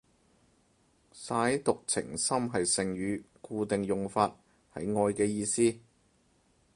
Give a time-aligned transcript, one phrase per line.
[1.13, 4.29] 舐犢情深係成語，固定用法，
[4.73, 5.77] 係愛嘅意思